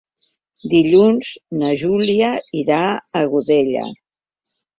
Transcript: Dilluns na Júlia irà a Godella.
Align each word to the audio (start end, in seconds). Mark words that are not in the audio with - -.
Dilluns 0.69 1.29
na 1.63 1.73
Júlia 1.81 2.31
irà 2.63 2.81
a 3.21 3.23
Godella. 3.35 3.87